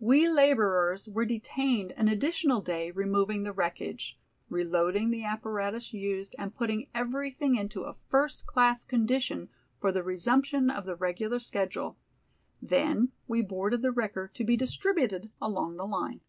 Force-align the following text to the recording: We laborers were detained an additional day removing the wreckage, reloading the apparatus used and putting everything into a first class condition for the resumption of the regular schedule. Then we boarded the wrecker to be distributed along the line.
We 0.00 0.26
laborers 0.26 1.06
were 1.06 1.26
detained 1.26 1.92
an 1.98 2.08
additional 2.08 2.62
day 2.62 2.90
removing 2.90 3.42
the 3.42 3.52
wreckage, 3.52 4.18
reloading 4.48 5.10
the 5.10 5.22
apparatus 5.24 5.92
used 5.92 6.34
and 6.38 6.54
putting 6.54 6.88
everything 6.94 7.56
into 7.56 7.82
a 7.82 7.96
first 8.08 8.46
class 8.46 8.84
condition 8.84 9.50
for 9.78 9.92
the 9.92 10.02
resumption 10.02 10.70
of 10.70 10.86
the 10.86 10.96
regular 10.96 11.40
schedule. 11.40 11.98
Then 12.62 13.12
we 13.28 13.42
boarded 13.42 13.82
the 13.82 13.92
wrecker 13.92 14.30
to 14.32 14.44
be 14.44 14.56
distributed 14.56 15.30
along 15.42 15.76
the 15.76 15.86
line. 15.86 16.22